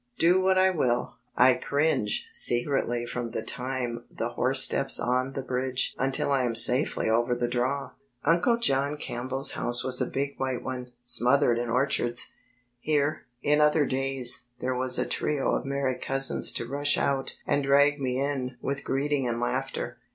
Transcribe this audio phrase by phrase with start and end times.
[0.17, 5.43] Do what I will, 1 cringe secredy from the time the horse steps on the
[5.43, 7.91] bridge until I am safely over the draw.
[8.25, 12.33] Uncle John Campbell's house was a big white one, smothered in orchards.
[12.79, 17.61] Here, in odter days, there was a trio of merry cousins to rush out and
[17.61, 19.99] drag me in with greeting and laughter.